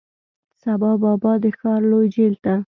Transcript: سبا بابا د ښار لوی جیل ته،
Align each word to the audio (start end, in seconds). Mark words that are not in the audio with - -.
سبا 0.61 0.91
بابا 1.03 1.31
د 1.43 1.45
ښار 1.57 1.81
لوی 1.91 2.07
جیل 2.15 2.35
ته، 2.43 2.53